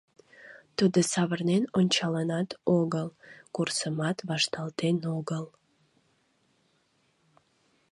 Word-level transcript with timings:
Тудо 0.77 0.99
савырнен 1.11 1.63
ончалынат 1.79 2.49
огыл, 2.79 3.07
курсымат 3.55 4.17
вашталтен 4.29 4.97
огыл. 5.17 5.45